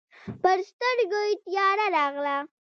پر 0.41 0.57
سترګو 0.69 1.19
يې 1.27 1.33
تياره 1.43 1.85
راغله. 1.95 2.37